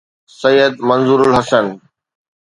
Syed 0.41 0.73
Manzoor 0.89 1.19
ul Hassan 1.29 1.65